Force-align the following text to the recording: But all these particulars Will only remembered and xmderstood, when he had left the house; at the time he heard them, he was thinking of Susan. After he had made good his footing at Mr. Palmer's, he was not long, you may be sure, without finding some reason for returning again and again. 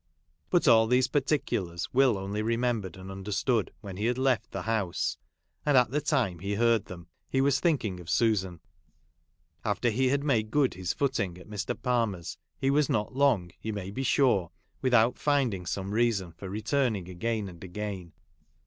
But 0.49 0.67
all 0.67 0.87
these 0.87 1.07
particulars 1.07 1.93
Will 1.93 2.17
only 2.17 2.41
remembered 2.41 2.97
and 2.97 3.07
xmderstood, 3.11 3.69
when 3.81 3.97
he 3.97 4.07
had 4.07 4.17
left 4.17 4.49
the 4.49 4.63
house; 4.63 5.17
at 5.63 5.91
the 5.91 6.01
time 6.01 6.39
he 6.39 6.55
heard 6.55 6.85
them, 6.85 7.05
he 7.29 7.39
was 7.39 7.59
thinking 7.59 7.99
of 7.99 8.09
Susan. 8.09 8.61
After 9.63 9.91
he 9.91 10.07
had 10.09 10.23
made 10.23 10.49
good 10.49 10.73
his 10.73 10.91
footing 10.91 11.37
at 11.37 11.47
Mr. 11.47 11.79
Palmer's, 11.79 12.39
he 12.57 12.71
was 12.71 12.89
not 12.89 13.15
long, 13.15 13.51
you 13.61 13.73
may 13.73 13.91
be 13.91 14.01
sure, 14.01 14.49
without 14.81 15.19
finding 15.19 15.67
some 15.67 15.91
reason 15.93 16.31
for 16.31 16.49
returning 16.49 17.07
again 17.07 17.47
and 17.47 17.63
again. 17.63 18.13